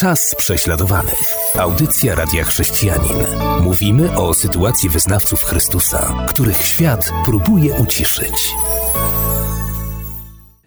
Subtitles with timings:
[0.00, 1.34] Czas prześladowanych.
[1.58, 3.16] Audycja Radia Chrześcijanin.
[3.60, 8.52] Mówimy o sytuacji wyznawców Chrystusa, których świat próbuje uciszyć.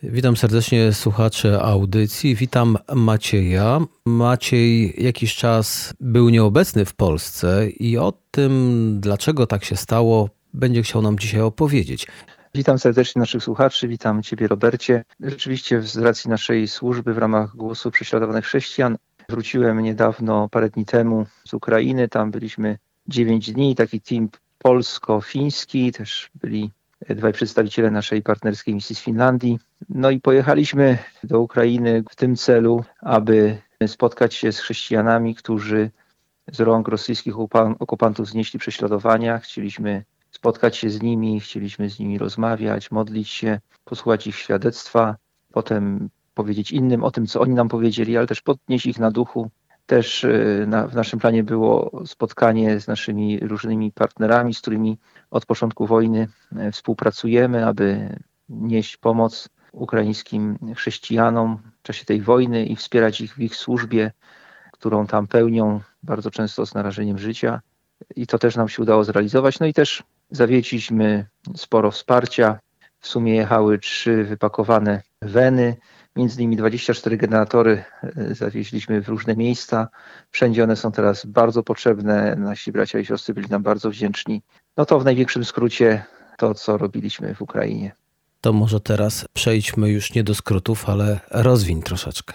[0.04, 2.36] Witam serdecznie słuchacze audycji.
[2.36, 3.80] Witam Macieja.
[4.06, 10.84] Maciej jakiś czas był nieobecny w Polsce i o tym, dlaczego tak się stało, będzie
[10.84, 12.08] chciał nam dzisiaj opowiedzieć.
[12.56, 15.04] Witam serdecznie naszych słuchaczy, witam Ciebie Robercie.
[15.20, 18.98] Rzeczywiście z racji naszej służby w ramach Głosu Prześladowanych Chrześcijan
[19.30, 26.30] wróciłem niedawno, parę dni temu z Ukrainy, tam byliśmy 9 dni, taki team polsko-fiński, też
[26.36, 26.72] byli
[27.10, 29.60] dwaj przedstawiciele naszej partnerskiej misji z Finlandii.
[29.90, 35.92] No i pojechaliśmy do Ukrainy w tym celu, aby spotkać się z chrześcijanami, którzy
[36.52, 37.40] z rąk rosyjskich
[37.80, 39.40] okupantów znieśli prześladowania.
[39.40, 45.16] Chcieliśmy spotkać się z nimi, chcieliśmy z nimi rozmawiać, modlić się, posłuchać ich świadectwa,
[45.52, 46.10] potem
[46.40, 49.50] powiedzieć innym o tym, co oni nam powiedzieli, ale też podnieść ich na duchu.
[49.86, 54.98] Też e, na, w naszym planie było spotkanie z naszymi różnymi partnerami, z którymi
[55.32, 58.16] od początku wojny e, współpracujemy, aby
[58.50, 64.12] nieść pomoc ukraińskim chrześcijanom w czasie tej wojny i wspierać ich w ich służbie,
[64.72, 67.62] którą tam pełnią, bardzo często z narażeniem życia.
[68.16, 69.60] I to też nam się udało zrealizować.
[69.60, 72.60] No i też zawieźliśmy sporo wsparcia.
[73.00, 75.76] W sumie jechały trzy wypakowane weny,
[76.16, 79.88] między innymi 24 generatory e, zawieźliśmy w różne miejsca.
[80.32, 82.36] Wszędzie one są teraz bardzo potrzebne.
[82.36, 84.42] Nasi bracia i siostry byli nam bardzo wdzięczni.
[84.78, 86.04] No to w największym skrócie
[86.38, 87.92] to, co robiliśmy w Ukrainie.
[88.42, 92.34] To może teraz przejdźmy już nie do skrótów, ale rozwin troszeczkę.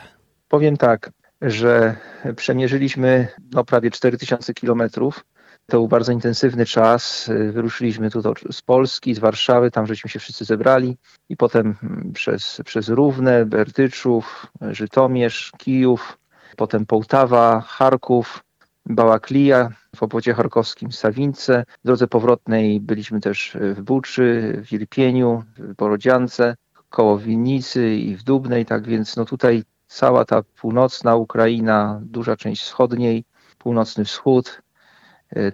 [0.48, 1.10] Powiem tak,
[1.42, 1.96] że
[2.36, 5.24] przemierzyliśmy no, prawie 4000 kilometrów
[5.66, 7.30] to był bardzo intensywny czas.
[7.52, 10.96] Wyruszyliśmy tu z Polski, z Warszawy, tam żeśmy się wszyscy zebrali
[11.28, 11.74] i potem
[12.14, 16.18] przez, przez Równę, Bertyczów, Żytomierz, Kijów,
[16.56, 18.44] potem Połtawa, Charków,
[18.86, 21.64] Bałaklija w obwodzie charkowskim, Sawince.
[21.82, 26.56] W drodze powrotnej byliśmy też w Buczy, w Irpieniu, w Borodziance,
[26.90, 32.62] koło Winnicy i w Dubnej, tak więc no tutaj cała ta północna Ukraina, duża część
[32.62, 33.24] wschodniej,
[33.58, 34.62] północny wschód,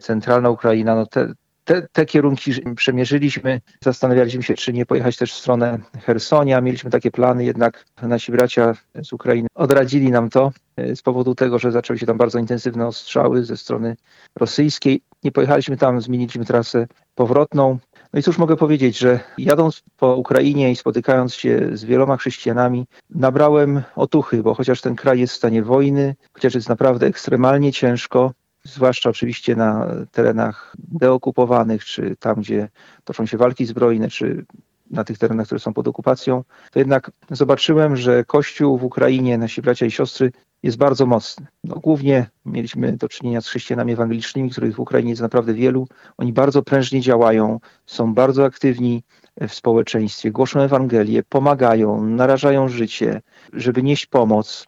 [0.01, 1.33] centralna Ukraina, no te,
[1.65, 3.61] te, te, kierunki przemierzyliśmy.
[3.85, 6.61] Zastanawialiśmy się, czy nie pojechać też w stronę Hersonia.
[6.61, 8.75] Mieliśmy takie plany, jednak nasi bracia
[9.05, 12.87] z Ukrainy odradzili nam to e, z powodu tego, że zaczęły się tam bardzo intensywne
[12.87, 13.97] ostrzały ze strony
[14.37, 15.03] rosyjskiej.
[15.25, 17.79] Nie pojechaliśmy tam, zmieniliśmy trasę powrotną.
[18.13, 22.87] No i cóż mogę powiedzieć, że jadąc po Ukrainie i spotykając się z wieloma chrześcijanami,
[23.11, 28.33] nabrałem otuchy, bo chociaż ten kraj jest w stanie wojny, chociaż jest naprawdę ekstremalnie ciężko,
[28.65, 32.69] zwłaszcza oczywiście na terenach deokupowanych, czy tam, gdzie
[33.05, 34.45] toczą się walki zbrojne, czy
[34.91, 39.63] na tych terenach, które są pod okupacją, to jednak zobaczyłem, że Kościół w Ukrainie, nasi
[39.63, 40.33] bracia i siostry,
[40.63, 41.47] jest bardzo mocny.
[41.65, 45.89] No, głównie mieliśmy do czynienia z chrześcijanami ewangelicznymi, których w Ukrainie jest naprawdę wielu.
[46.19, 49.03] Oni bardzo prężnie działają, są bardzo aktywni
[49.49, 53.23] w społeczeństwie, głoszą Ewangelię, pomagają, narażają życie,
[53.53, 54.67] żeby nieść pomoc.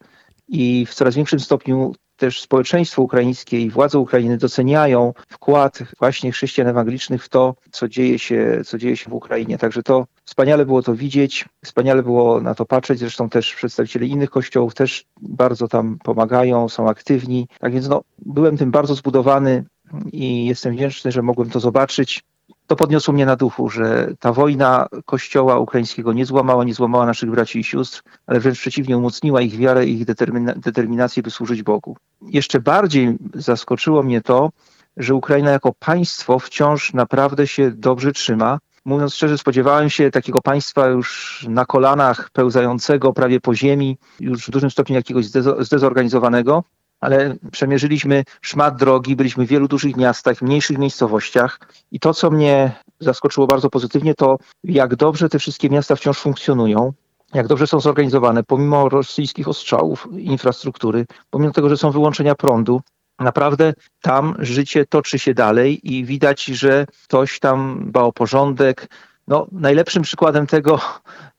[0.49, 6.69] I w coraz większym stopniu też społeczeństwo ukraińskie i władze Ukrainy doceniają wkład właśnie chrześcijan
[6.69, 9.59] ewangelicznych w to, co dzieje się, co dzieje się w Ukrainie.
[9.59, 12.99] Także to wspaniale było to widzieć, wspaniale było na to patrzeć.
[12.99, 17.49] Zresztą też przedstawiciele innych kościołów też bardzo tam pomagają, są aktywni.
[17.59, 19.65] Tak więc no, byłem tym bardzo zbudowany
[20.13, 22.23] i jestem wdzięczny, że mogłem to zobaczyć
[22.73, 27.31] to podniosło mnie na duchu, że ta wojna Kościoła ukraińskiego nie złamała, nie złamała naszych
[27.31, 31.63] braci i sióstr, ale wręcz przeciwnie, umocniła ich wiarę i ich determina determinację, by służyć
[31.63, 31.97] Bogu.
[32.23, 34.51] Jeszcze bardziej zaskoczyło mnie to,
[34.97, 38.59] że Ukraina jako państwo wciąż naprawdę się dobrze trzyma.
[38.85, 44.51] Mówiąc szczerze, spodziewałem się takiego państwa już na kolanach, pełzającego prawie po ziemi, już w
[44.51, 45.27] dużym stopniu jakiegoś
[45.61, 46.65] zdezorganizowanego,
[47.03, 52.73] ale przemierzyliśmy szmat drogi, byliśmy w wielu dużych miastach, mniejszych miejscowościach i to, co mnie
[53.01, 56.93] zaskoczyło bardzo pozytywnie, to jak dobrze te wszystkie miasta wciąż funkcjonują,
[57.35, 62.81] jak dobrze są zorganizowane, pomimo rosyjskich ostrzałów infrastruktury, pomimo tego, że są wyłączenia prądu,
[63.19, 68.89] naprawdę tam życie toczy się dalej i widać, że ktoś tam dba o porządek.
[69.29, 70.81] No, najlepszym przykładem tego,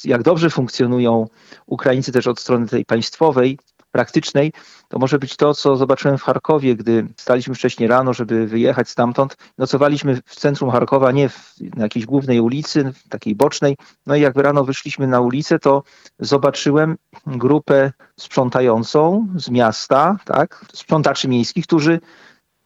[0.03, 1.27] jak dobrze funkcjonują
[1.65, 3.57] Ukraińcy też od strony tej państwowej,
[3.93, 4.53] praktycznej,
[4.89, 9.37] to może być to, co zobaczyłem w Charkowie, gdy staliśmy wcześniej rano, żeby wyjechać stamtąd.
[9.57, 13.77] Nocowaliśmy w centrum Charkowa, nie w, jakiejś głównej ulicy, takiej bocznej.
[14.05, 15.83] No i jak rano wyszliśmy na ulicę, to
[16.19, 16.97] zobaczyłem
[17.27, 21.99] grupę sprzątającą z miasta, tak, sprzątaczy miejskich, którzy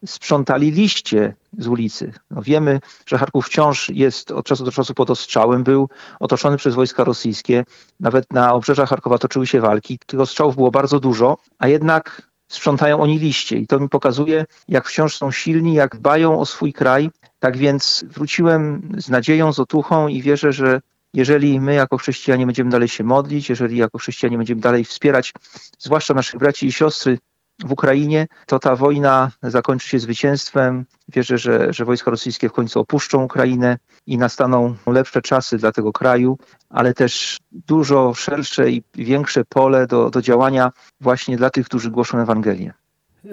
[0.06, 2.12] sprzątali liście z ulicy.
[2.30, 5.88] No wiemy, że Charków wciąż jest od czasu do czasu pod ostrzałem, był
[6.20, 7.64] otoczony przez wojska rosyjskie.
[8.00, 9.98] Nawet na obrzeżach Charkowa toczyły się walki.
[10.06, 13.56] Tych ostrzałów było bardzo dużo, a jednak sprzątają oni liście.
[13.56, 17.10] I to mi pokazuje, jak wciąż są silni, jak dbają o swój kraj.
[17.38, 20.80] Tak więc wróciłem z nadzieją, z otuchą i wierzę, że
[21.14, 25.32] jeżeli my jako chrześcijanie będziemy dalej się modlić, jeżeli jako chrześcijanie będziemy dalej wspierać,
[25.78, 27.18] zwłaszcza naszych braci i siostry
[27.64, 30.84] w Ukrainie, to ta wojna zakończy się zwycięstwem.
[31.08, 35.92] Wierzę, że, że wojska rosyjskie w końcu opuszczą Ukrainę i nastaną lepsze czasy dla tego
[35.92, 36.38] kraju,
[36.70, 42.18] ale też dużo szersze i większe pole do, do działania właśnie dla tych, którzy głoszą
[42.18, 42.72] Ewangelię.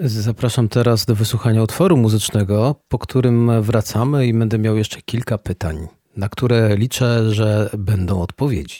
[0.00, 5.88] Zapraszam teraz do wysłuchania utworu muzycznego, po którym wracamy i będę miał jeszcze kilka pytań,
[6.16, 8.78] na które liczę, że będą odpowiedzi.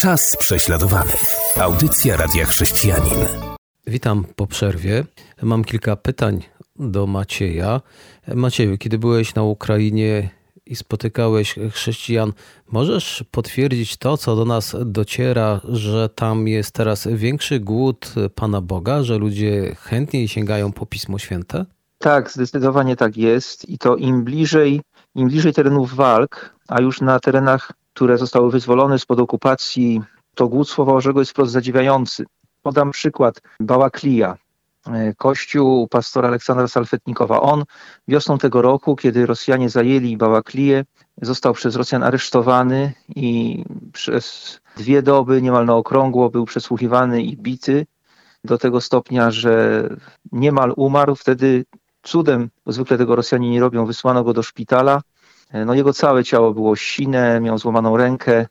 [0.00, 1.24] Czas prześladowanych.
[1.56, 3.57] Audycja Radia Chrześcijanin.
[3.88, 5.04] Witam po przerwie.
[5.42, 6.42] Mam kilka pytań
[6.76, 7.80] do Macieja.
[8.34, 10.30] Macieju, kiedy byłeś na Ukrainie
[10.66, 12.32] i spotykałeś chrześcijan,
[12.72, 19.02] możesz potwierdzić to, co do nas dociera, że tam jest teraz większy głód Pana Boga,
[19.02, 21.64] że ludzie chętniej sięgają po Pismo Święte?
[21.98, 24.80] Tak, zdecydowanie tak jest i to im bliżej,
[25.14, 30.00] im bliżej terenów walk, a już na terenach, które zostały wyzwolone spod okupacji,
[30.34, 32.24] to głód Słowa Bożego jest wprost zadziwiający.
[32.68, 34.36] Podam przykład Bałaklija,
[34.86, 37.40] e, kościół pastora Aleksandra Salfetnikowa.
[37.40, 37.64] On
[38.08, 40.84] wiosną tego roku, kiedy Rosjanie zajęli Bałakliję,
[41.22, 47.86] został przez Rosjan aresztowany i przez dwie doby niemal na okrągło był przesłuchiwany i bity
[48.44, 49.82] do tego stopnia, że
[50.32, 51.14] niemal umarł.
[51.14, 51.64] Wtedy
[52.02, 55.02] cudem, bo zwykle tego Rosjanie nie robią, wysłano go do szpitala.
[55.50, 58.46] E, no jego całe ciało było sine, miał złamaną rękę.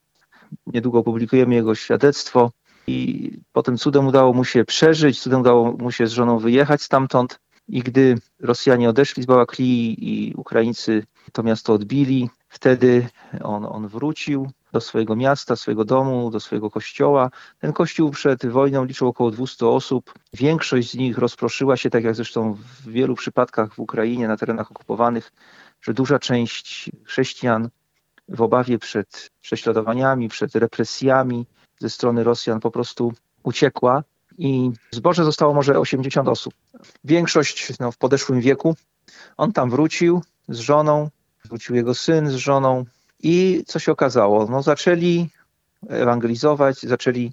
[0.67, 2.51] Niedługo opublikujemy jego świadectwo
[2.87, 7.39] i potem cudem udało mu się przeżyć, cudem udało mu się z żoną wyjechać stamtąd.
[7.67, 13.07] I gdy Rosjanie odeszli z Bałaklii i Ukraińcy to miasto odbili, wtedy
[13.43, 17.29] on, on wrócił do swojego miasta, swojego domu, do swojego kościoła.
[17.59, 20.13] Ten kościół przed wojną liczył około 200 osób.
[20.33, 24.71] Większość z nich rozproszyła się, tak jak zresztą w wielu przypadkach w Ukrainie, na terenach
[24.71, 25.31] okupowanych,
[25.81, 27.69] że duża część chrześcijan
[28.29, 31.45] w obawie przed prześladowaniami, przed represjami,
[31.79, 33.13] ze strony Rosjan po prostu
[33.43, 34.03] uciekła
[34.37, 36.53] i zboże zostało może 80 osób.
[37.03, 38.75] Większość no, w podeszłym wieku.
[39.37, 41.09] On tam wrócił z żoną,
[41.45, 42.85] wrócił jego syn z żoną
[43.19, 44.47] i co się okazało?
[44.49, 45.29] No, zaczęli
[45.89, 47.31] ewangelizować, zaczęli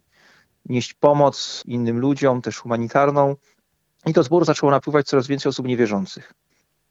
[0.66, 3.36] nieść pomoc innym ludziom, też humanitarną
[4.06, 6.32] i do zboru zaczęło napływać coraz więcej osób niewierzących.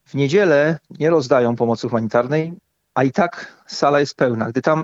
[0.05, 2.53] W niedzielę nie rozdają pomocy humanitarnej,
[2.93, 4.49] a i tak sala jest pełna.
[4.49, 4.83] Gdy tam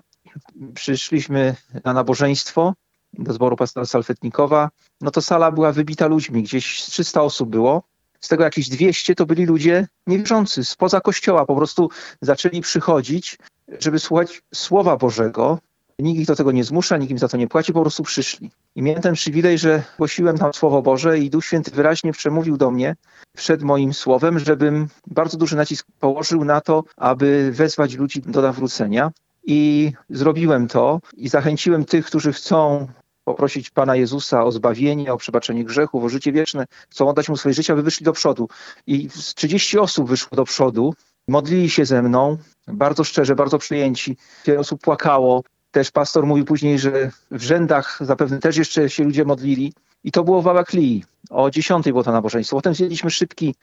[0.73, 1.55] przyszliśmy
[1.85, 2.73] na nabożeństwo
[3.13, 4.69] do zboru pastora Salfetnikowa,
[5.01, 7.83] no to sala była wybita ludźmi, gdzieś 300 osób było.
[8.19, 11.89] Z tego jakieś 200 to byli ludzie niewierzący, spoza kościoła, po prostu
[12.21, 13.37] zaczęli przychodzić,
[13.79, 15.59] żeby słuchać Słowa Bożego.
[15.99, 18.51] Nikt ich do tego nie zmusza, nikt im za to nie płaci, po prostu przyszli.
[18.75, 22.71] I miałem ten przywilej, że głosiłem tam Słowo Boże i Duch Święty wyraźnie przemówił do
[22.71, 22.95] mnie
[23.37, 29.11] przed moim słowem, żebym bardzo duży nacisk położył na to, aby wezwać ludzi do nawrócenia.
[29.51, 32.87] I zrobiłem to i zachęciłem tych, którzy chcą
[33.23, 37.53] poprosić Pana Jezusa o zbawienie, o przebaczenie grzechów, o życie wieczne, chcą oddać Mu swoje
[37.53, 38.47] życie, aby wyszli do przodu.
[38.87, 40.93] I 30 osób wyszło do przodu,
[41.27, 42.37] modlili się ze mną,
[42.67, 44.17] bardzo szczerze, bardzo przyjęci.
[44.45, 45.43] Wiele osób płakało.
[45.71, 49.73] Też pastor mówił później, że w rzędach zapewne też jeszcze się ludzie modlili.
[50.03, 51.03] I to było w Abaklii.
[51.29, 52.55] O 10 było to nabożeństwo.
[52.55, 53.55] Potem zjedliśmy szybki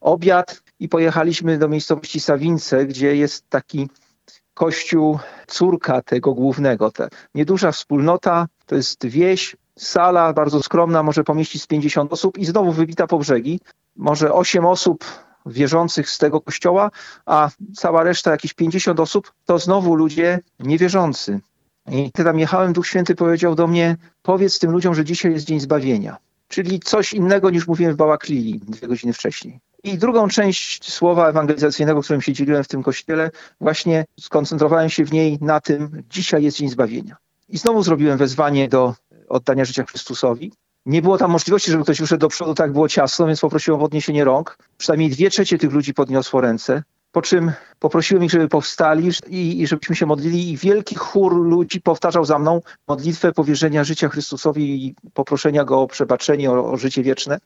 [0.00, 3.88] obiad i pojechaliśmy do miejscowości Sawince, gdzie jest taki
[4.54, 6.90] kościół, córka tego głównego.
[6.90, 12.44] Ta nieduża wspólnota, to jest wieś, sala bardzo skromna, może pomieścić z 50 osób i
[12.44, 13.60] znowu wybita po brzegi.
[13.96, 15.04] Może 8 osób
[15.46, 16.90] wierzących z tego kościoła,
[17.26, 21.40] a cała reszta, jakieś 50 osób, to znowu ludzie niewierzący.
[21.90, 25.46] I kiedy tam jechałem, Duch Święty powiedział do mnie, powiedz tym ludziom, że dzisiaj jest
[25.46, 26.16] dzień zbawienia.
[26.48, 29.60] Czyli coś innego niż mówiłem w Bałaklii dwie godziny wcześniej.
[29.84, 35.12] I drugą część słowa ewangelizacyjnego, którym się dzieliłem w tym kościele, właśnie skoncentrowałem się w
[35.12, 37.16] niej na tym, dzisiaj jest dzień zbawienia.
[37.48, 38.94] I znowu zrobiłem wezwanie do
[39.28, 40.52] oddania życia Chrystusowi.
[40.86, 43.84] Nie było tam możliwości, żeby ktoś wyszedł do przodu, tak było ciasno, więc poprosiłem o
[43.84, 44.58] podniesienie rąk.
[44.78, 46.82] Przynajmniej dwie trzecie tych ludzi podniosło ręce.
[47.12, 50.50] Po czym poprosiłem ich, żeby powstali i, i żebyśmy się modlili.
[50.50, 55.86] I wielki chór ludzi powtarzał za mną modlitwę powierzenia życia Chrystusowi i poproszenia go o
[55.86, 57.38] przebaczenie, o, o życie wieczne.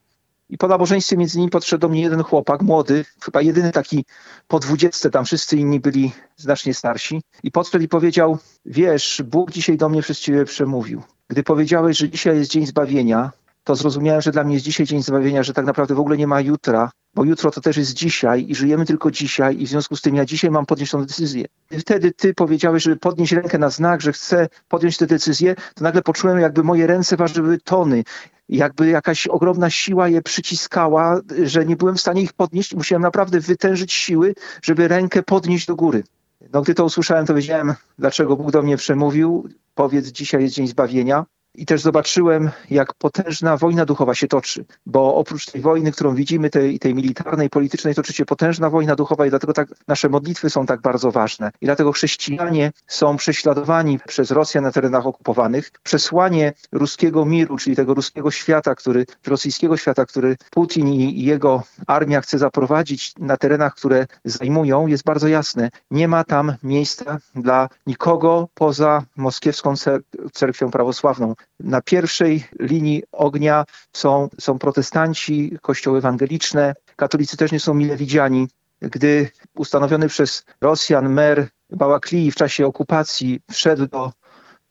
[0.49, 4.05] I po nabożeństwie między nimi podszedł do mnie jeden chłopak, młody, chyba jedyny taki
[4.47, 7.21] po dwudziestce, tam wszyscy inni byli znacznie starsi.
[7.43, 11.01] I podszedł i powiedział, wiesz, Bóg dzisiaj do mnie przez ciebie przemówił.
[11.27, 13.31] Gdy powiedziałeś, że dzisiaj jest dzień zbawienia,
[13.63, 16.27] to zrozumiałem, że dla mnie jest dzisiaj dzień zbawienia, że tak naprawdę w ogóle nie
[16.27, 19.95] ma jutra, bo jutro to też jest dzisiaj i żyjemy tylko dzisiaj i w związku
[19.95, 21.45] z tym ja dzisiaj mam podjąć tę decyzję.
[21.71, 25.83] I wtedy ty powiedziałeś, żeby podnieść rękę na znak, że chcę podjąć tę decyzję, to
[25.83, 28.03] nagle poczułem, jakby moje ręce ważyły tony
[28.49, 33.39] jakby jakaś ogromna siła je przyciskała, że nie byłem w stanie ich podnieść musiałem naprawdę
[33.39, 36.03] wytężyć siły, żeby rękę podnieść do góry.
[36.53, 39.49] No, gdy to usłyszałem, to wiedziałem, dlaczego Bóg do mnie przemówił.
[39.75, 41.25] Powiedz, dzisiaj jest dzień zbawienia.
[41.57, 46.49] I też zobaczyłem, jak potężna wojna duchowa się toczy, bo oprócz tej wojny, którą widzimy,
[46.49, 50.65] tej, tej militarnej, politycznej, toczy się potężna wojna duchowa i dlatego tak nasze modlitwy są
[50.65, 51.51] tak bardzo ważne.
[51.61, 55.71] I dlatego chrześcijanie są prześladowani przez Rosjan na terenach okupowanych.
[55.83, 62.21] Przesłanie ruskiego miru, czyli tego ruskiego świata, który, rosyjskiego świata, który Putin i jego armia
[62.21, 65.69] chce zaprowadzić na terenach, które zajmują, jest bardzo jasne.
[65.91, 69.73] Nie ma tam miejsca dla nikogo poza moskiewską
[70.33, 71.35] cerkwią prawosławną.
[71.59, 76.73] Na pierwszej linii ognia są, są protestanci, kościoły ewangeliczne.
[76.95, 78.47] Katolicy też nie są mile widziani.
[78.81, 84.11] Gdy ustanowiony przez Rosjan mer Bałaklii w czasie okupacji wszedł do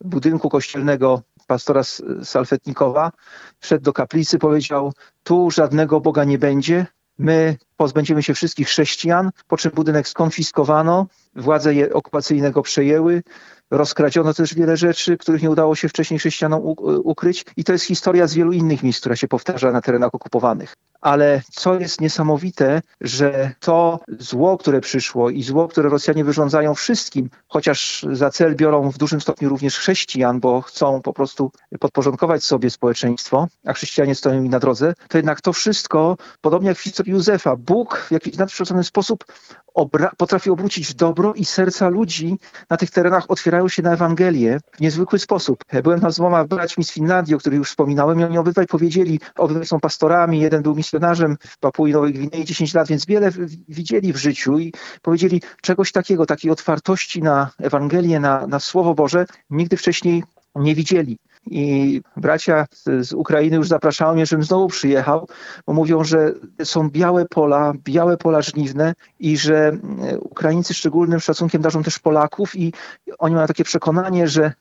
[0.01, 1.81] budynku kościelnego pastora
[2.23, 3.11] Salfetnikowa,
[3.59, 4.93] wszedł do kaplicy, powiedział,
[5.23, 6.85] tu żadnego Boga nie będzie,
[7.17, 13.23] my pozbędziemy się wszystkich chrześcijan, po czym budynek skonfiskowano, władze okupacyjne przejęły,
[13.71, 16.61] rozkradziono też wiele rzeczy, których nie udało się wcześniej chrześcijanom
[17.03, 20.75] ukryć i to jest historia z wielu innych miejsc, która się powtarza na terenach okupowanych.
[21.01, 27.29] Ale co jest niesamowite, że to zło, które przyszło i zło, które Rosjanie wyrządzają wszystkim,
[27.47, 32.69] chociaż za cel biorą w dużym stopniu również chrześcijan, bo chcą po prostu podporządkować sobie
[32.69, 37.13] społeczeństwo, a chrześcijanie stoją im na drodze, to jednak to wszystko, podobnie jak w historii
[37.13, 39.25] Józefa, Bóg w jakiś nadprzyrodzony sposób
[40.17, 42.37] potrafi obrócić dobro i serca ludzi
[42.69, 45.63] na tych terenach otwierają się na Ewangelię w niezwykły sposób.
[45.83, 49.19] Byłem tam z dwoma braćmi z Finlandii, o których już wspominałem i oni obydwaj powiedzieli,
[49.35, 53.31] obydwaj są pastorami, jeden był misjonarzem w Papui Nowej Gwinei 10 lat, więc wiele
[53.67, 59.25] widzieli w życiu i powiedzieli czegoś takiego, takiej otwartości na Ewangelię, na, na Słowo Boże
[59.49, 60.23] nigdy wcześniej
[60.55, 61.17] nie widzieli.
[61.45, 62.65] I bracia
[62.99, 65.27] z Ukrainy już zapraszają mnie, żebym znowu przyjechał,
[65.67, 69.77] bo mówią, że są białe pola, białe pola żniwne i że
[70.19, 72.73] Ukraińcy szczególnym szacunkiem darzą też Polaków i
[73.19, 74.53] oni mają takie przekonanie, że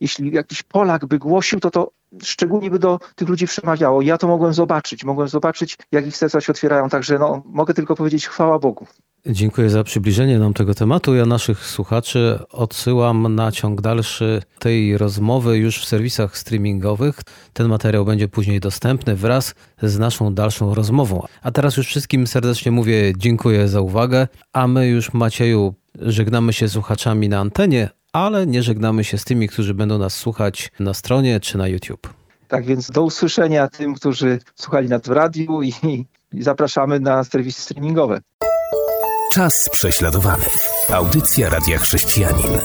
[0.00, 1.90] jeśli jakiś Polak by głosił, to to
[2.22, 4.02] szczególnie by do tych ludzi przemawiało.
[4.02, 7.96] Ja to mogłem zobaczyć, mogłem zobaczyć, jak ich serca się otwierają, także no, mogę tylko
[7.96, 8.86] powiedzieć chwała Bogu.
[9.26, 11.14] Dziękuję za przybliżenie nam tego tematu.
[11.14, 17.20] Ja naszych słuchaczy odsyłam na ciąg dalszy tej rozmowy już w serwisach streamingowych.
[17.52, 21.22] Ten materiał będzie później dostępny wraz z naszą dalszą rozmową.
[21.42, 26.68] A teraz już wszystkim serdecznie mówię dziękuję za uwagę, a my już Macieju żegnamy się
[26.68, 30.94] z słuchaczami na antenie, ale nie żegnamy się z tymi, którzy będą nas słuchać na
[30.94, 32.14] stronie czy na YouTube.
[32.48, 35.72] Tak więc do usłyszenia tym, którzy słuchali nas w radiu i,
[36.32, 38.20] i zapraszamy na serwisy streamingowe.
[39.32, 40.44] Czas prześladowany.
[40.88, 42.58] Audycja Radia Chrześcijanin.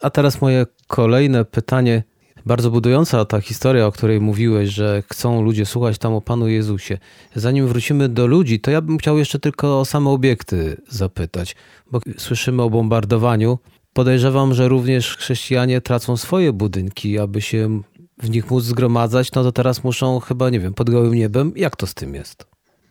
[0.00, 2.02] A teraz moje kolejne pytanie.
[2.46, 6.98] Bardzo budująca ta historia, o której mówiłeś, że chcą ludzie słuchać tam o Panu Jezusie.
[7.34, 11.56] Zanim wrócimy do ludzi, to ja bym chciał jeszcze tylko o same obiekty zapytać,
[11.90, 13.58] bo słyszymy o bombardowaniu.
[13.92, 17.82] Podejrzewam, że również chrześcijanie tracą swoje budynki, aby się
[18.18, 21.52] w nich móc zgromadzać, no to teraz muszą chyba, nie wiem, pod gołym niebem.
[21.56, 22.46] Jak to z tym jest?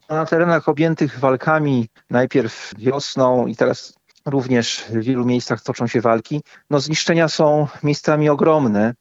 [0.10, 3.94] Na terenach objętych walkami, najpierw wiosną i teraz
[4.26, 8.94] również w wielu miejscach toczą się walki, no zniszczenia są miejscami ogromne.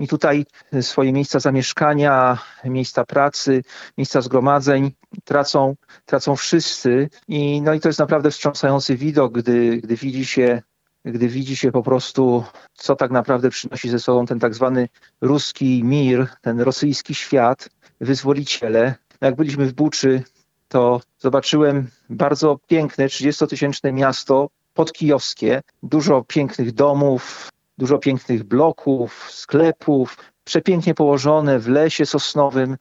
[0.00, 0.44] I tutaj
[0.80, 3.62] swoje miejsca zamieszkania, miejsca pracy,
[3.98, 4.92] miejsca zgromadzeń
[5.24, 7.08] tracą, tracą wszyscy.
[7.28, 10.62] I, no i to jest naprawdę wstrząsający widok, gdy, gdy widzi się
[11.04, 14.88] gdy widzi się po prostu, co tak naprawdę przynosi ze sobą ten tak zwany
[15.20, 17.68] ruski mir, ten rosyjski świat,
[18.00, 18.94] wyzwoliciele.
[19.20, 20.22] No jak byliśmy w Buczy,
[20.68, 30.94] to zobaczyłem bardzo piękne 30-tysięczne miasto podkijowskie, dużo pięknych domów, dużo pięknych bloków, sklepów, przepięknie
[30.94, 32.76] położone w lesie sosnowym.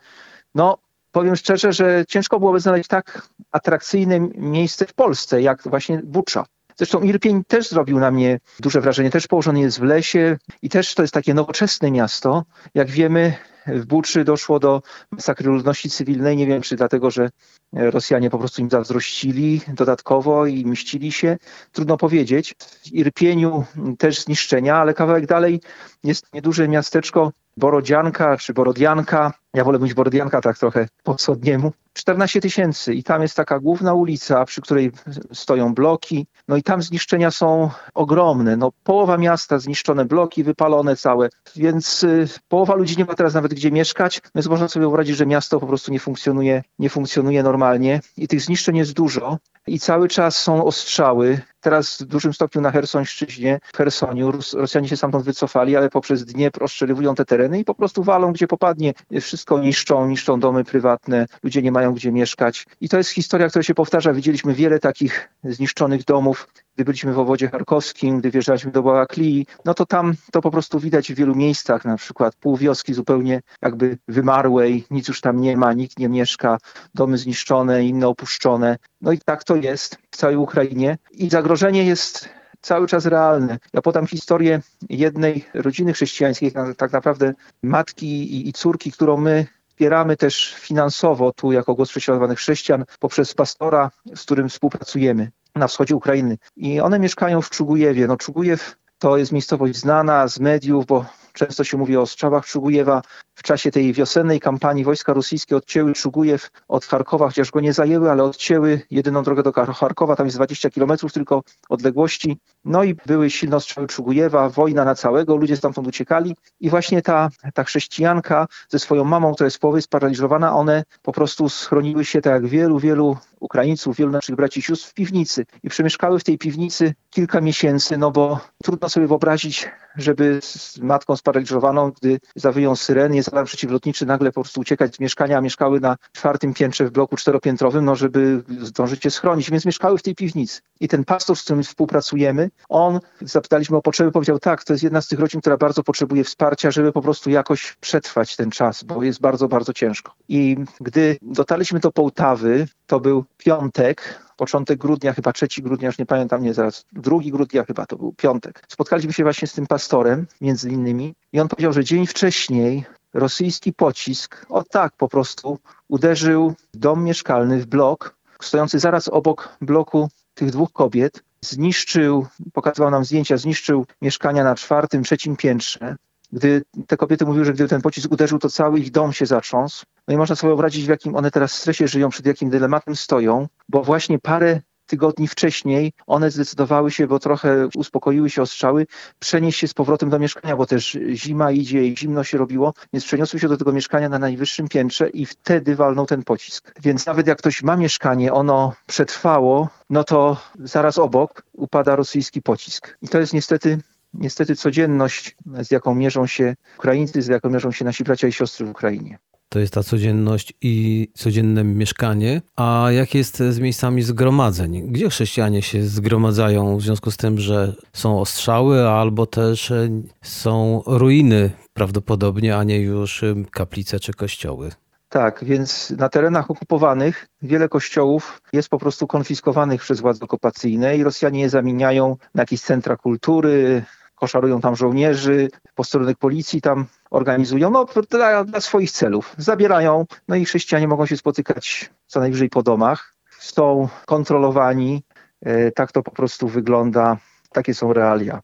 [0.56, 0.78] No,
[1.12, 6.46] powiem szczerze, że ciężko byłoby znaleźć tak atrakcyjne miejsce w Polsce, jak właśnie Bucza.
[6.80, 9.10] Zresztą Irpień też zrobił na mnie duże wrażenie.
[9.10, 12.44] Też położony jest w lesie i też to jest takie nowoczesne miasto.
[12.74, 13.34] Jak wiemy,
[13.68, 14.82] w Buczy doszło do
[15.12, 16.38] masakry ludności cywilnej.
[16.38, 17.30] Nie wiem, czy dlatego, że
[17.74, 21.38] Rosjanie po prostu im zazdrościli dodatkowo i mścili się.
[21.72, 22.56] Trudno powiedzieć.
[22.60, 23.66] W Irpieniu
[23.98, 25.62] też zniszczenia, ale kawałek dalej
[26.04, 29.34] jest nieduże miasteczko Borodzianka czy Borodianka.
[29.54, 31.72] Ja wolę mówić Borodianka tak trochę po wschodniemu.
[32.00, 34.92] 14 tysięcy i tam jest taka główna ulica, przy której
[35.34, 36.28] stoją bloki.
[36.48, 38.58] No i tam zniszczenia są ogromne.
[38.58, 43.54] No, połowa miasta zniszczone bloki, wypalone całe, więc y, połowa ludzi nie ma teraz nawet
[43.54, 48.02] gdzie mieszkać, więc można sobie wyobrazić, że miasto po prostu nie funkcjonuje, nie funkcjonuje normalnie
[48.18, 49.38] i tych zniszczeń jest dużo
[49.68, 51.42] i cały czas są ostrzały.
[51.62, 56.64] Teraz w dużym stopniu na Hersońszczyźnie, w Hersoniu, Rosjanie się stamtąd wycofali, ale poprzez Dniepr
[56.64, 58.94] ostrzeliwują te tereny i po prostu walą, gdzie popadnie.
[59.22, 62.66] Wszystko niszczą, niszczą domy prywatne, ludzie nie mają gdzie mieszkać.
[62.82, 64.14] I to jest historia, która się powtarza.
[64.14, 66.48] Widzieliśmy wiele takich zniszczonych domów.
[66.76, 70.80] Gdy byliśmy w owodzie charkowskim, gdy wjeżdżaliśmy do Bałaklii, no to tam to po prostu
[70.80, 75.58] widać w wielu miejscach, na przykład pół wioski zupełnie jakby wymarłej, nic już tam nie
[75.58, 76.58] ma, nikt nie mieszka,
[76.96, 78.78] domy zniszczone, inne opuszczone.
[79.02, 80.98] No i tak to jest w całej Ukrainie.
[81.12, 82.30] I zagrożenie jest
[82.62, 83.58] cały czas realne.
[83.74, 89.48] Ja podam historię jednej rodziny chrześcijańskiej, tak naprawdę matki i córki, którą my
[89.80, 95.96] wspieramy też finansowo tu jako głos prześladowanych chrześcijan poprzez pastora, z którym współpracujemy na wschodzie
[95.96, 96.38] Ukrainy.
[96.56, 98.08] I one mieszkają w Czugujewie.
[98.08, 103.02] No Czugujew to jest miejscowość znana z mediów, bo często się mówi o strzałach Czugujewa.
[103.40, 108.12] W czasie tej wiosennej kampanii wojska rosyjskie odcięły Czugujew od Charkowa, chociaż go nie zajęły,
[108.12, 112.38] ale odcięły jedyną drogę do Charkowa, tam jest 20 kilometrów tylko odległości.
[112.66, 116.36] No i były silne ostrzały Czugujewa, wojna na całego, ludzie stamtąd uciekali.
[116.60, 121.12] I właśnie ta, ta chrześcijanka ze swoją mamą, która jest w połowie sparaliżowana, one po
[121.12, 125.46] prostu schroniły się tak jak wielu, wielu Ukraińców, wielu naszych braci i sióstr w piwnicy.
[125.64, 131.16] I przemieszkały w tej piwnicy kilka miesięcy, no bo trudno sobie wyobrazić, żeby z matką
[131.16, 136.54] sparaliżowaną, gdy zawyją syreny, alarm przeciwlotniczy, nagle po prostu uciekać z mieszkania, mieszkały na czwartym
[136.54, 140.62] piętrze w bloku czteropiętrowym, no żeby zdążyć się schronić, więc mieszkały w tej piwnicy.
[140.80, 145.02] I ten pastor, z którym współpracujemy, on, zapytaliśmy o potrzeby, powiedział tak, to jest jedna
[145.02, 149.04] z tych rodzin, która bardzo potrzebuje wsparcia, żeby po prostu jakoś przetrwać ten czas, bo
[149.04, 150.14] jest bardzo, bardzo ciężko.
[150.30, 156.06] I gdy dotarliśmy do Połtawy, to był piątek, początek grudnia, chyba 3 grudnia, już nie
[156.06, 158.64] pamiętam, nie zaraz, 2 grudnia chyba to był piątek.
[158.68, 163.74] Spotkaliśmy się właśnie z tym pastorem, między innymi, i on powiedział, że dzień wcześniej rosyjski
[163.74, 170.10] pocisk, o tak po prostu, uderzył w dom mieszkalny, w blok, stojący zaraz obok bloku
[170.34, 175.96] tych dwóch kobiet, zniszczył, pokazywał nam zdjęcia, zniszczył mieszkania na czwartym, trzecim piętrze.
[176.32, 179.86] Gdy te kobiety mówiły, że gdy ten pocisk uderzył, to cały ich dom się zatrząsł.
[180.08, 183.48] No i można sobie wyobrazić, w jakim one teraz stresie żyją, przed jakim dylematem stoją,
[183.70, 188.88] bo właśnie parę tygodni wcześniej one zdecydowały się, bo trochę uspokoiły się ostrzały,
[189.20, 193.06] przenieść się z powrotem do mieszkania, bo też zima idzie i zimno się robiło, więc
[193.06, 196.74] przeniosły się do tego mieszkania na najwyższym piętrze i wtedy walnął ten pocisk.
[196.82, 202.98] Więc nawet jak ktoś ma mieszkanie, ono przetrwało, no to zaraz obok upada rosyjski pocisk.
[203.02, 203.80] I to jest niestety
[204.14, 208.66] niestety codzienność, z jaką mierzą się Ukraińcy, z jaką mierzą się nasi bracia i siostry
[208.66, 209.18] w Ukrainie.
[209.50, 212.42] To jest ta codzienność i codzienne mieszkanie.
[212.56, 214.92] A jak jest z miejscami zgromadzeń?
[214.92, 219.90] Gdzie chrześcijanie się zgromadzają w związku z tym, że są ostrzały albo też e,
[220.22, 224.72] są ruiny prawdopodobnie, a nie już e, kaplice czy kościoły?
[225.10, 231.04] Tak, więc na terenach okupowanych wiele kościołów jest po prostu konfiskowanych przez władze okupacyjne i
[231.04, 233.84] Rosjanie je zamieniają na jakieś centra kultury,
[234.20, 239.36] koszarują tam żołnierzy, posterunek policji tam organizują, no dla, dla swoich celów.
[239.38, 245.04] Zabierają, no i chrześcijanie mogą się spotykać co najwyżej po domach, są kontrolowani,
[245.42, 247.18] e, tak to po prostu wygląda,
[247.52, 248.42] takie są realia.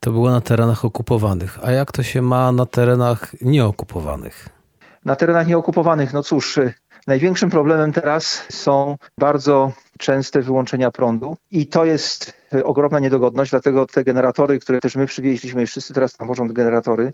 [0.00, 1.58] To było na terenach okupowanych.
[1.62, 4.48] A jak to się ma na terenach nieokupowanych?
[5.04, 6.58] Na terenach nieokupowanych, no cóż,
[7.06, 13.86] Największym problemem teraz są bardzo częste wyłączenia prądu i to jest e, ogromna niedogodność, dlatego
[13.86, 17.12] te generatory, które też my przywieźliśmy i wszyscy teraz tam wożą generatory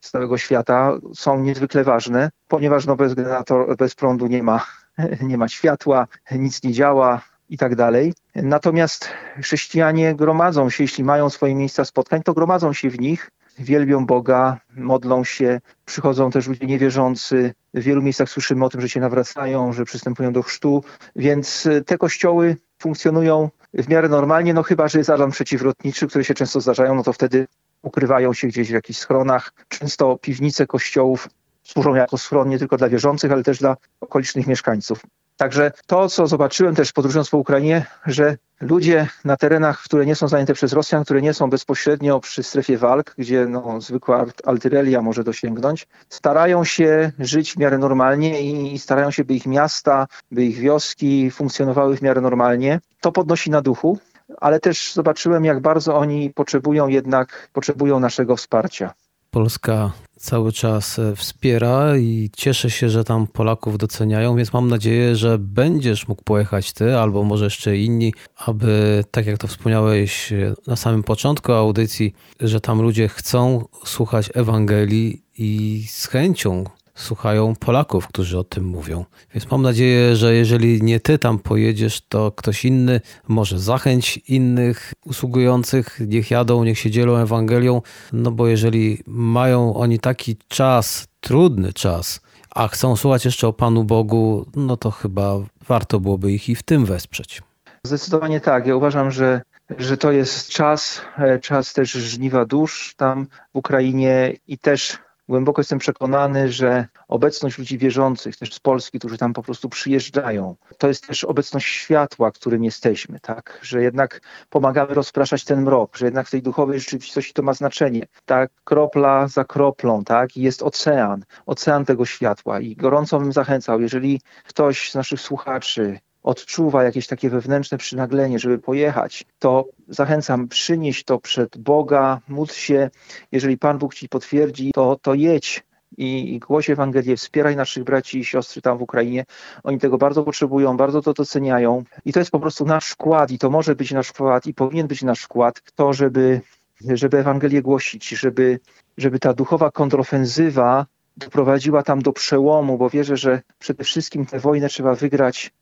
[0.00, 4.66] z całego świata, są niezwykle ważne, ponieważ no bez, generator, bez prądu nie ma,
[5.28, 7.20] nie ma światła, nic nie działa,
[7.52, 8.14] i tak dalej.
[8.34, 9.08] Natomiast
[9.42, 14.60] chrześcijanie gromadzą się, jeśli mają swoje miejsca spotkań, to gromadzą się w nich wielbią Boga,
[14.76, 17.54] modlą się, przychodzą też ludzie niewierzący.
[17.74, 20.84] W wielu miejscach słyszymy o tym, że się nawracają, że przystępują do chrztu,
[21.16, 26.34] więc te kościoły funkcjonują w miarę normalnie, no chyba, że jest alarm przeciwlotniczy, które się
[26.34, 27.46] często zdarzają, no to wtedy
[27.82, 29.52] ukrywają się gdzieś w jakichś schronach.
[29.68, 31.28] Często piwnice kościołów
[31.62, 35.00] służą jako schron nie tylko dla wierzących, ale też dla okolicznych mieszkańców.
[35.36, 40.28] Także to, co zobaczyłem też podróżując po Ukrainie, że ludzie na terenach, które nie są
[40.28, 45.24] zajęte przez Rosjan, które nie są bezpośrednio przy strefie walk, gdzie no, zwykła artyleria może
[45.24, 48.42] dosięgnąć, starają się żyć w miarę normalnie
[48.72, 52.80] i starają się, by ich miasta, by ich wioski funkcjonowały w miarę normalnie.
[53.00, 53.98] To podnosi na duchu,
[54.40, 58.94] ale też zobaczyłem, jak bardzo oni potrzebują jednak, potrzebują naszego wsparcia.
[59.32, 65.16] Polska cały czas e, wspiera i cieszę się, że tam Polaków doceniają, więc mam nadzieję,
[65.16, 70.54] że będziesz mógł pojechać ty albo może jeszcze inni, aby tak jak to wspomniałeś e,
[70.66, 78.06] na samym początku audycji, że tam ludzie chcą słuchać Ewangelii i z chęcią słuchają Polaków,
[78.06, 79.04] którzy o tym mówią.
[79.34, 84.92] Więc mam nadzieję, że jeżeli nie ty tam pojedziesz, to ktoś inny może zachęć innych
[85.04, 91.72] usługujących, niech jadą, niech się dzielą Ewangelią, no bo jeżeli mają oni taki czas, trudny
[91.72, 92.20] czas,
[92.54, 95.34] a chcą słuchać jeszcze o Panu Bogu, no to chyba
[95.68, 97.42] warto byłoby ich i w tym wesprzeć.
[97.86, 98.66] Zdecydowanie tak.
[98.66, 99.42] Ja uważam, że,
[99.78, 105.60] że to jest czas, e, czas też żniwa dusz tam w Ukrainie i też Głęboko
[105.60, 110.88] jestem przekonany, że obecność ludzi wierzących, też z Polski, którzy tam po prostu przyjeżdżają, to
[110.88, 113.58] jest też obecność światła, którym jesteśmy, tak?
[113.62, 118.06] Że jednak pomagamy rozpraszać ten mrok, że jednak w tej duchowej rzeczywistości to ma znaczenie.
[118.24, 120.36] Tak, kropla za kroplą, tak?
[120.36, 122.60] I jest ocean, ocean tego światła.
[122.60, 128.58] I gorąco bym zachęcał, jeżeli ktoś z naszych słuchaczy odczuwa jakieś takie wewnętrzne przynaglenie, żeby
[128.58, 132.90] pojechać, to zachęcam, przynieść to przed Boga, módl się,
[133.32, 135.64] jeżeli Pan Bóg Ci potwierdzi, to, to jedź
[135.98, 139.24] i, i głoś Ewangelię, wspieraj naszych braci i siostry tam w Ukrainie.
[139.64, 143.38] Oni tego bardzo potrzebują, bardzo to doceniają i to jest po prostu nasz wkład i
[143.38, 146.40] to może być nasz wkład i powinien być nasz wkład to, żeby,
[146.80, 148.60] żeby Ewangelię głosić, żeby,
[148.96, 154.68] żeby ta duchowa kontrofensywa doprowadziła tam do przełomu, bo wierzę, że przede wszystkim tę wojnę
[154.68, 155.52] trzeba wygrać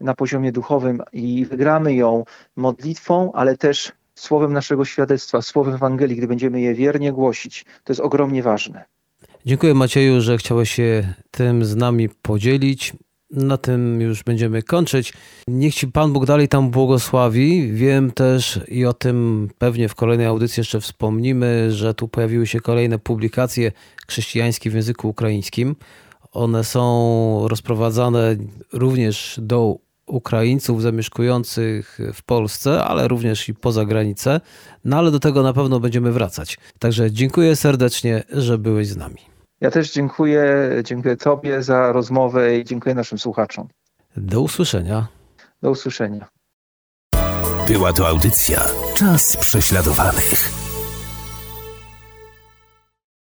[0.00, 2.24] na poziomie duchowym i wygramy ją
[2.56, 7.64] modlitwą, ale też słowem naszego świadectwa, słowem Ewangelii, gdy będziemy je wiernie głosić.
[7.84, 8.84] To jest ogromnie ważne.
[9.46, 12.92] Dziękuję Macieju, że chciałeś się tym z nami podzielić.
[13.30, 15.12] Na tym już będziemy kończyć.
[15.48, 17.72] Niech Ci Pan Bóg dalej tam błogosławi.
[17.72, 22.60] Wiem też i o tym pewnie w kolejnej audycji jeszcze wspomnimy, że tu pojawiły się
[22.60, 23.72] kolejne publikacje
[24.08, 25.76] chrześcijańskie w języku ukraińskim.
[26.32, 28.36] One są rozprowadzane
[28.72, 34.40] również do Ukraińców zamieszkujących w Polsce, ale również i poza granicę.
[34.84, 36.58] No ale do tego na pewno będziemy wracać.
[36.78, 39.20] Także dziękuję serdecznie, że byłeś z nami.
[39.60, 40.44] Ja też dziękuję,
[40.84, 43.68] dziękuję Tobie za rozmowę i dziękuję naszym słuchaczom.
[44.16, 45.06] Do usłyszenia.
[45.62, 46.28] Do usłyszenia.
[47.68, 50.65] Była to audycja Czas prześladowanych.